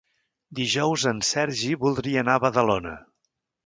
Dijous 0.59 1.05
en 1.13 1.21
Sergi 1.33 1.71
voldria 1.87 2.25
anar 2.27 2.39
a 2.41 2.47
Badalona. 2.49 3.01